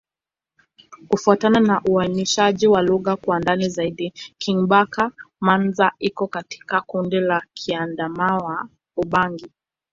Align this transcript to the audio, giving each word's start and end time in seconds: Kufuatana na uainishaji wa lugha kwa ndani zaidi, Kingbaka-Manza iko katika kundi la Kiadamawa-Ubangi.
Kufuatana 1.09 1.59
na 1.59 1.81
uainishaji 1.89 2.67
wa 2.67 2.81
lugha 2.81 3.15
kwa 3.15 3.39
ndani 3.39 3.69
zaidi, 3.69 4.13
Kingbaka-Manza 4.37 5.91
iko 5.99 6.27
katika 6.27 6.81
kundi 6.81 7.19
la 7.19 7.41
Kiadamawa-Ubangi. 7.53 9.49